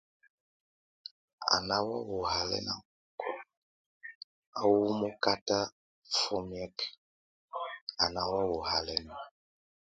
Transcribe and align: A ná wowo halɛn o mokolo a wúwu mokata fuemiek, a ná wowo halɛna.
A 1.53 1.55
ná 1.67 1.77
wowo 1.87 2.15
halɛn 2.33 2.67
o 2.73 2.75
mokolo 2.75 3.41
a 4.59 4.61
wúwu 4.69 4.91
mokata 5.01 5.57
fuemiek, 6.15 6.77
a 8.01 8.05
ná 8.13 8.21
wowo 8.31 8.57
halɛna. 8.69 9.15